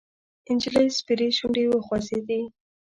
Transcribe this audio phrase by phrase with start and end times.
[0.45, 2.41] د نجلۍ سپېرې شونډې وخوځېدې: